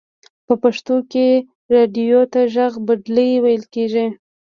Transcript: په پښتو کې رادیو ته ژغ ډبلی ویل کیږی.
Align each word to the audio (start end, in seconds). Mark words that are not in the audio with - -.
په 0.45 0.53
پښتو 0.63 0.95
کې 1.11 1.27
رادیو 1.75 2.21
ته 2.33 2.39
ژغ 2.53 2.73
ډبلی 2.87 3.29
ویل 3.43 3.63
کیږی. 3.73 4.05